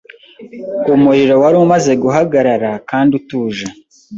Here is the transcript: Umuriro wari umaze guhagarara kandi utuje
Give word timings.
Umuriro 0.95 1.35
wari 1.41 1.57
umaze 1.65 1.91
guhagarara 2.03 2.71
kandi 2.89 3.11
utuje 3.19 3.65